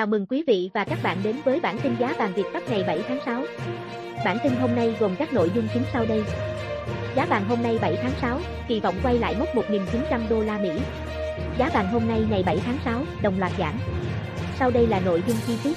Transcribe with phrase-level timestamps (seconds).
[0.00, 2.70] Chào mừng quý vị và các bạn đến với bản tin giá vàng Việt Bắc
[2.70, 3.42] ngày 7 tháng 6.
[4.24, 6.24] Bản tin hôm nay gồm các nội dung chính sau đây.
[7.16, 10.58] Giá vàng hôm nay 7 tháng 6, kỳ vọng quay lại mốc 1.900 đô la
[10.58, 10.70] Mỹ.
[11.58, 13.74] Giá vàng hôm nay ngày 7 tháng 6, đồng loạt giảm.
[14.58, 15.76] Sau đây là nội dung chi tiết.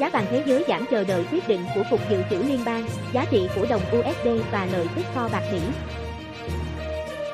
[0.00, 2.84] Giá vàng thế giới giảm chờ đợi quyết định của Cục Dự trữ Liên bang,
[3.12, 5.60] giá trị của đồng USD và lợi tức kho bạc Mỹ.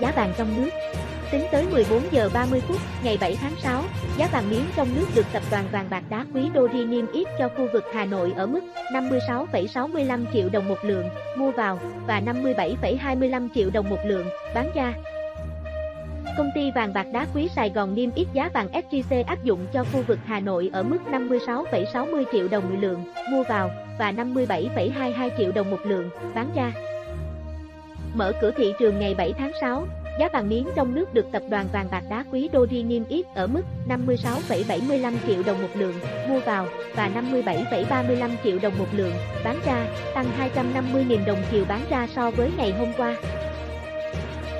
[0.01, 0.71] Giá vàng trong nước,
[1.31, 3.83] Tính tới 14 giờ 30 phút ngày 7 tháng 6,
[4.17, 7.27] giá vàng miếng trong nước được tập đoàn vàng bạc đá quý Doji niêm yết
[7.39, 8.61] cho khu vực Hà Nội ở mức
[8.93, 14.95] 56,65 triệu đồng một lượng mua vào và 57,25 triệu đồng một lượng bán ra.
[16.37, 19.67] Công ty vàng bạc đá quý Sài Gòn niêm yết giá vàng SJC áp dụng
[19.73, 24.13] cho khu vực Hà Nội ở mức 56,60 triệu đồng một lượng mua vào và
[24.13, 26.73] 57,22 triệu đồng một lượng bán ra.
[28.15, 29.87] Mở cửa thị trường ngày 7 tháng 6,
[30.19, 33.27] Giá vàng miếng trong nước được tập đoàn vàng bạc đá quý Doji niêm yết
[33.35, 35.95] ở mức 56,75 triệu đồng một lượng
[36.29, 39.13] mua vào và 57,35 triệu đồng một lượng
[39.45, 43.17] bán ra, tăng 250.000 đồng chiều bán ra so với ngày hôm qua.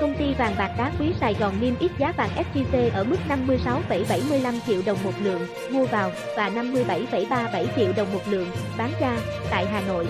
[0.01, 3.17] Công ty vàng bạc đá quý Sài Gòn niêm yết giá vàng SJC ở mức
[3.29, 9.17] 56,75 triệu đồng một lượng mua vào và 57,37 triệu đồng một lượng bán ra
[9.49, 10.07] tại Hà Nội.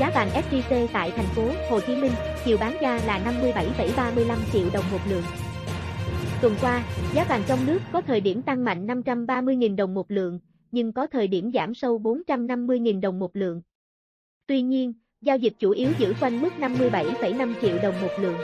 [0.00, 2.12] Giá vàng SJC tại thành phố Hồ Chí Minh,
[2.44, 5.22] chiều bán ra là 57,35 triệu đồng một lượng.
[6.42, 6.84] Tuần qua,
[7.14, 10.38] giá vàng trong nước có thời điểm tăng mạnh 530.000 đồng một lượng,
[10.72, 13.62] nhưng có thời điểm giảm sâu 450.000 đồng một lượng.
[14.46, 18.36] Tuy nhiên, giao dịch chủ yếu giữ quanh mức 57,5 triệu đồng một lượng.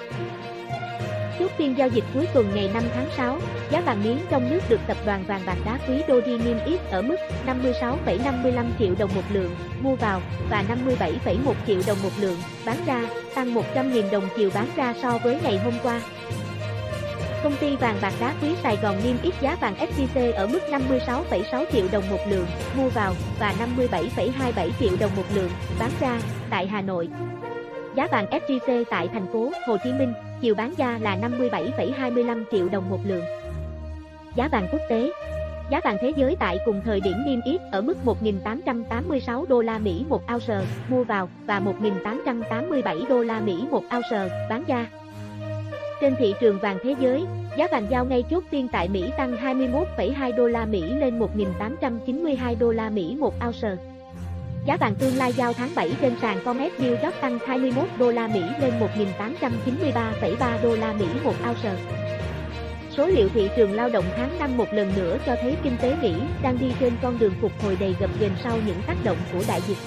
[1.39, 3.39] Chốt phiên giao dịch cuối tuần ngày 5 tháng 6,
[3.71, 6.81] giá vàng miếng trong nước được tập đoàn vàng bạc đá quý Doji niêm yết
[6.91, 12.39] ở mức 56,55 triệu đồng một lượng mua vào và 57,1 triệu đồng một lượng
[12.67, 16.01] bán ra, tăng 100.000 đồng chiều bán ra so với ngày hôm qua.
[17.43, 20.61] Công ty vàng bạc đá quý Sài Gòn niêm yết giá vàng SJC ở mức
[20.71, 26.21] 56,6 triệu đồng một lượng mua vào và 57,27 triệu đồng một lượng bán ra
[26.51, 27.09] tại Hà Nội.
[27.97, 32.69] Giá vàng SJC tại thành phố Hồ Chí Minh, chiều bán ra là 57,25 triệu
[32.69, 33.25] đồng một lượng.
[34.35, 35.11] Giá vàng quốc tế
[35.71, 39.79] Giá vàng thế giới tại cùng thời điểm niêm yết ở mức 1.886 đô la
[39.79, 44.87] Mỹ một ounce mua vào và 1.887 đô la Mỹ một ounce bán ra.
[46.01, 47.25] Trên thị trường vàng thế giới,
[47.57, 52.59] giá vàng giao ngay chốt phiên tại Mỹ tăng 21,2 đô la Mỹ lên 1.892
[52.59, 53.96] đô la Mỹ một ounce.
[54.67, 58.11] Giá vàng tương lai giao tháng 7 trên sàn Comex New York tăng 21 đô
[58.11, 58.73] la Mỹ lên
[59.19, 61.75] 1.893,3 đô la Mỹ một ounce.
[62.97, 65.97] Số liệu thị trường lao động tháng 5 một lần nữa cho thấy kinh tế
[66.03, 69.17] Mỹ đang đi trên con đường phục hồi đầy gập ghềnh sau những tác động
[69.33, 69.79] của đại dịch.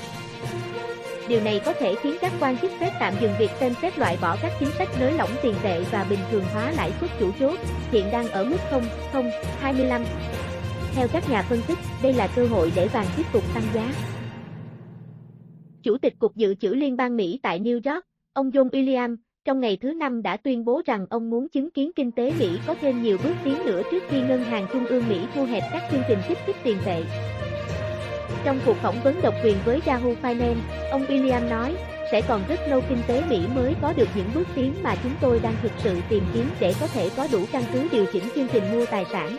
[1.28, 4.18] Điều này có thể khiến các quan chức Fed tạm dừng việc xem xét loại
[4.22, 7.32] bỏ các chính sách nới lỏng tiền tệ và bình thường hóa lãi suất chủ
[7.40, 7.60] chốt,
[7.92, 10.06] hiện đang ở mức 0,025.
[10.96, 13.94] Theo các nhà phân tích, đây là cơ hội để vàng tiếp tục tăng giá.
[15.84, 19.60] Chủ tịch Cục Dự trữ Liên bang Mỹ tại New York, ông John William, trong
[19.60, 22.76] ngày thứ Năm đã tuyên bố rằng ông muốn chứng kiến kinh tế Mỹ có
[22.82, 25.84] thêm nhiều bước tiến nữa trước khi Ngân hàng Trung ương Mỹ thu hẹp các
[25.92, 27.04] chương trình kích thích tiền tệ.
[28.46, 31.76] Trong cuộc phỏng vấn độc quyền với Yahoo Finance, ông William nói,
[32.12, 35.14] sẽ còn rất lâu kinh tế Mỹ mới có được những bước tiến mà chúng
[35.22, 38.24] tôi đang thực sự tìm kiếm để có thể có đủ căn cứ điều chỉnh
[38.36, 39.38] chương trình mua tài sản.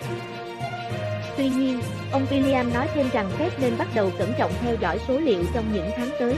[1.41, 1.79] Tuy nhiên,
[2.13, 5.43] ông William nói thêm rằng Fed nên bắt đầu cẩn trọng theo dõi số liệu
[5.55, 6.35] trong những tháng tới.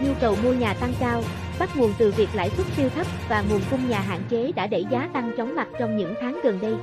[0.00, 1.22] Nhu cầu mua nhà tăng cao,
[1.58, 4.66] bắt nguồn từ việc lãi suất siêu thấp và nguồn cung nhà hạn chế đã
[4.66, 6.74] đẩy giá tăng chóng mặt trong những tháng gần đây.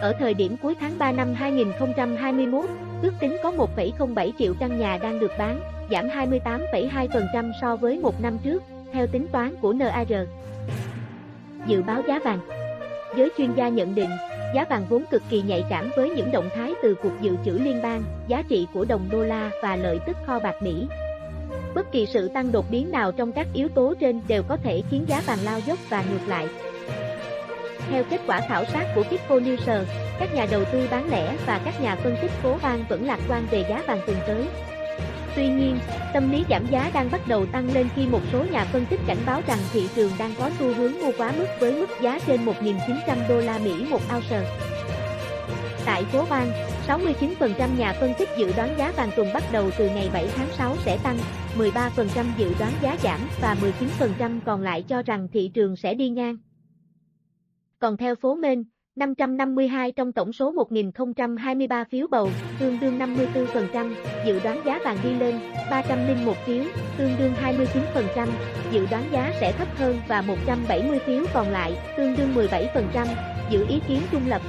[0.00, 2.64] Ở thời điểm cuối tháng 3 năm 2021,
[3.02, 5.60] ước tính có 1,07 triệu căn nhà đang được bán,
[5.90, 10.12] giảm 28,2% so với một năm trước, theo tính toán của NAR.
[11.66, 12.38] Dự báo giá vàng
[13.16, 14.10] Giới chuyên gia nhận định,
[14.54, 17.52] giá vàng vốn cực kỳ nhạy cảm với những động thái từ Cục Dự trữ
[17.52, 20.86] Liên bang, giá trị của đồng đô la và lợi tức kho bạc Mỹ.
[21.74, 24.82] Bất kỳ sự tăng đột biến nào trong các yếu tố trên đều có thể
[24.90, 26.48] khiến giá vàng lao dốc và ngược lại.
[27.90, 29.84] Theo kết quả khảo sát của Kippo News,
[30.18, 33.20] các nhà đầu tư bán lẻ và các nhà phân tích phố bang vẫn lạc
[33.28, 34.44] quan về giá vàng tuần tới.
[35.36, 35.78] Tuy nhiên,
[36.14, 39.00] tâm lý giảm giá đang bắt đầu tăng lên khi một số nhà phân tích
[39.06, 42.18] cảnh báo rằng thị trường đang có xu hướng mua quá mức với mức giá
[42.26, 44.42] trên 1.900 đô la Mỹ một ounce.
[45.84, 46.50] Tại phố bang,
[46.86, 50.48] 69% nhà phân tích dự đoán giá vàng tuần bắt đầu từ ngày 7 tháng
[50.52, 51.18] 6 sẽ tăng,
[51.58, 53.56] 13% dự đoán giá giảm và
[54.18, 56.36] 19% còn lại cho rằng thị trường sẽ đi ngang.
[57.78, 58.64] Còn theo phố Main,
[58.98, 62.30] 552 trong tổng số 1023 phiếu bầu,
[62.60, 63.94] tương đương 54%,
[64.26, 65.40] dự đoán giá vàng đi lên,
[65.70, 66.64] 301 phiếu,
[66.98, 68.28] tương đương 29%,
[68.70, 73.06] dự đoán giá sẽ thấp hơn và 170 phiếu còn lại, tương đương 17%,
[73.50, 74.42] giữ ý kiến trung lập.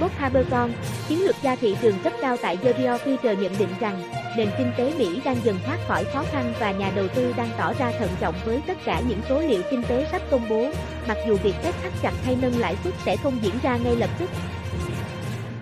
[0.00, 0.70] Bob Habercon,
[1.08, 4.02] chiến lược gia thị trường cấp cao tại Gerio Future nhận định rằng,
[4.36, 7.48] nền kinh tế Mỹ đang dần thoát khỏi khó khăn và nhà đầu tư đang
[7.58, 10.70] tỏ ra thận trọng với tất cả những số liệu kinh tế sắp công bố,
[11.08, 13.96] mặc dù việc phép thắt chặt hay nâng lãi suất sẽ không diễn ra ngay
[13.96, 14.30] lập tức.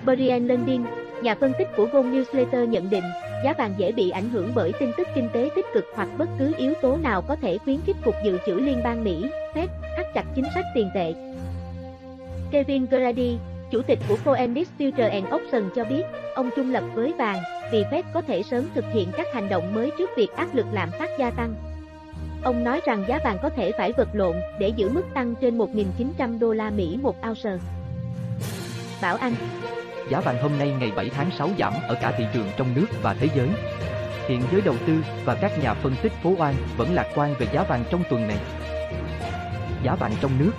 [0.05, 0.83] Brian Lundin,
[1.23, 3.05] nhà phân tích của Gold Newsletter nhận định,
[3.45, 6.29] giá vàng dễ bị ảnh hưởng bởi tin tức kinh tế tích cực hoặc bất
[6.39, 9.25] cứ yếu tố nào có thể khuyến khích Cục Dự trữ Liên bang Mỹ,
[9.55, 9.67] Fed,
[9.97, 11.15] thắt chặt chính sách tiền tệ.
[12.51, 13.39] Kevin Grady,
[13.71, 16.03] chủ tịch của Phoenix Future and Option cho biết,
[16.35, 17.39] ông trung lập với vàng,
[17.73, 20.67] vì Fed có thể sớm thực hiện các hành động mới trước việc áp lực
[20.73, 21.55] lạm phát gia tăng.
[22.43, 25.59] Ông nói rằng giá vàng có thể phải vật lộn để giữ mức tăng trên
[25.59, 27.51] 1.900 đô la Mỹ một ounce.
[29.03, 29.35] Bảo Anh
[30.11, 32.87] Giá vàng hôm nay ngày 7 tháng 6 giảm ở cả thị trường trong nước
[33.03, 33.49] và thế giới.
[34.29, 34.93] Hiện giới đầu tư
[35.25, 38.29] và các nhà phân tích phố Oan vẫn lạc quan về giá vàng trong tuần
[38.29, 38.37] này.
[39.83, 40.53] Giá vàng trong nước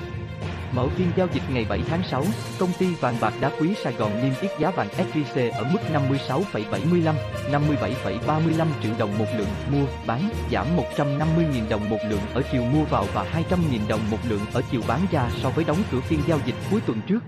[0.75, 2.23] Mở phiên giao dịch ngày 7 tháng 6,
[2.59, 5.79] công ty vàng bạc đá quý Sài Gòn niêm yết giá vàng SJC ở mức
[5.93, 7.15] 56,75,
[7.51, 12.83] 57,35 triệu đồng một lượng mua, bán, giảm 150.000 đồng một lượng ở chiều mua
[12.83, 16.19] vào và 200.000 đồng một lượng ở chiều bán ra so với đóng cửa phiên
[16.27, 17.23] giao dịch cuối tuần trước.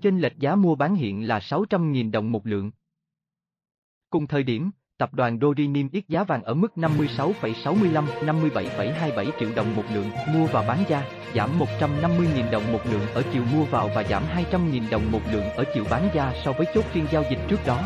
[0.00, 2.70] Chênh lệch giá mua bán hiện là 600.000 đồng một lượng.
[4.10, 4.70] Cùng thời điểm,
[5.02, 10.10] tập đoàn Dori niêm yết giá vàng ở mức 56,65, 57,27 triệu đồng một lượng
[10.34, 11.02] mua và bán ra,
[11.34, 11.50] giảm
[11.80, 14.22] 150.000 đồng một lượng ở chiều mua vào và giảm
[14.52, 17.66] 200.000 đồng một lượng ở chiều bán ra so với chốt phiên giao dịch trước
[17.66, 17.80] đó.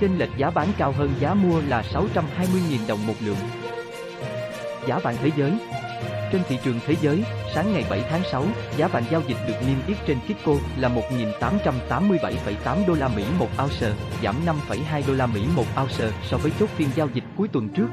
[0.00, 3.36] Chênh lệch giá bán cao hơn giá mua là 620.000 đồng một lượng.
[4.86, 5.52] Giá vàng thế giới
[6.32, 7.24] trên thị trường thế giới,
[7.54, 8.44] sáng ngày 7 tháng 6,
[8.76, 13.48] giá vàng giao dịch được niêm yết trên Kitco là 1.887,8 đô la Mỹ một
[13.62, 13.92] ounce,
[14.22, 17.68] giảm 5,2 đô la Mỹ một ounce so với chốt phiên giao dịch cuối tuần
[17.68, 17.88] trước.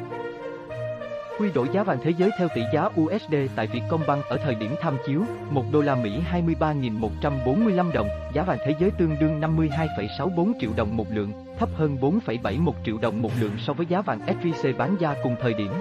[1.40, 4.75] Quy đổi giá vàng thế giới theo tỷ giá USD tại Vietcombank ở thời điểm
[4.81, 10.52] tham chiếu, 1 đô la Mỹ 23.145 đồng, giá vàng thế giới tương đương 52,64
[10.62, 14.19] triệu đồng một lượng, thấp hơn 4,71 triệu đồng một lượng so với giá vàng
[14.28, 15.72] SJC bán ra cùng thời điểm.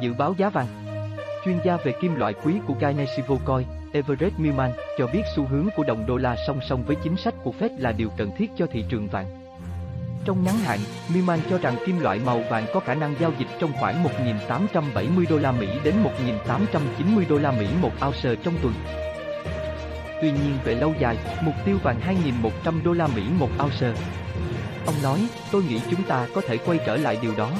[0.00, 0.66] Dự báo giá vàng
[1.44, 5.68] Chuyên gia về kim loại quý của Carnegie Coin, Everett Millman, cho biết xu hướng
[5.76, 8.50] của đồng đô la song song với chính sách của Fed là điều cần thiết
[8.56, 9.26] cho thị trường vàng.
[10.24, 10.78] Trong ngắn hạn,
[11.14, 15.24] Millman cho rằng kim loại màu vàng có khả năng giao dịch trong khoảng 1.870
[15.30, 15.94] đô la Mỹ đến
[16.46, 18.74] 1.890 đô la Mỹ một ounce trong tuần.
[20.22, 22.00] Tuy nhiên về lâu dài, mục tiêu vàng
[22.64, 23.92] 2.100 đô la Mỹ một ounce.
[24.86, 27.50] Ông nói, tôi nghĩ chúng ta có thể quay trở lại điều đó,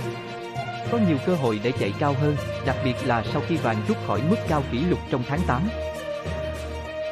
[0.91, 2.37] có nhiều cơ hội để chạy cao hơn,
[2.67, 5.63] đặc biệt là sau khi vàng rút khỏi mức cao kỷ lục trong tháng 8.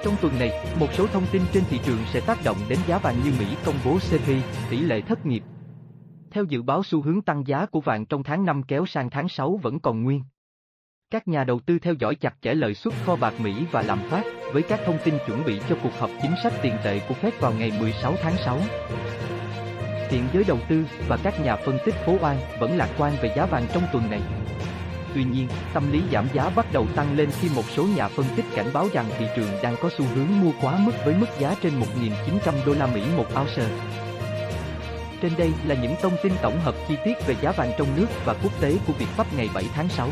[0.05, 2.99] Trong tuần này, một số thông tin trên thị trường sẽ tác động đến giá
[2.99, 4.37] vàng như Mỹ công bố CPI,
[4.71, 5.43] tỷ lệ thất nghiệp.
[6.31, 9.29] Theo dự báo xu hướng tăng giá của vàng trong tháng 5 kéo sang tháng
[9.29, 10.23] 6 vẫn còn nguyên.
[11.11, 13.99] Các nhà đầu tư theo dõi chặt chẽ lợi suất kho bạc Mỹ và lạm
[14.11, 17.15] phát, với các thông tin chuẩn bị cho cuộc họp chính sách tiền tệ của
[17.23, 18.59] Fed vào ngày 16 tháng 6.
[20.11, 23.33] Hiện giới đầu tư và các nhà phân tích phố An vẫn lạc quan về
[23.37, 24.21] giá vàng trong tuần này.
[25.15, 28.27] Tuy nhiên, tâm lý giảm giá bắt đầu tăng lên khi một số nhà phân
[28.37, 31.27] tích cảnh báo rằng thị trường đang có xu hướng mua quá mức với mức
[31.39, 33.65] giá trên 1.900 đô la Mỹ một ounce.
[35.23, 38.07] Trên đây là những thông tin tổng hợp chi tiết về giá vàng trong nước
[38.25, 40.09] và quốc tế của Việt Pháp ngày 7 tháng 6.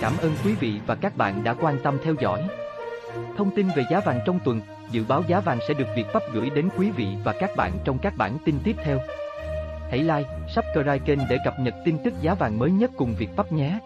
[0.00, 2.42] Cảm ơn quý vị và các bạn đã quan tâm theo dõi.
[3.36, 6.22] Thông tin về giá vàng trong tuần Dự báo giá vàng sẽ được Việt Pháp
[6.32, 8.98] gửi đến quý vị và các bạn trong các bản tin tiếp theo.
[9.90, 13.28] Hãy like, subscribe kênh để cập nhật tin tức giá vàng mới nhất cùng Việt
[13.36, 13.78] Pháp nhé.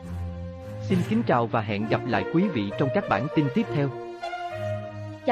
[0.81, 4.10] Xin kính chào và hẹn gặp lại quý vị trong các bản tin tiếp theo.